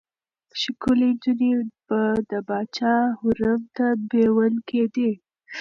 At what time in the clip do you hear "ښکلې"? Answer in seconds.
0.61-1.09